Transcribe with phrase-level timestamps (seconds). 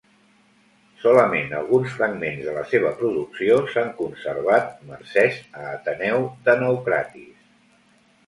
[1.01, 7.37] Solament alguns fragments de la seva producció s'han conservat mercès a Ateneu de Naucratis.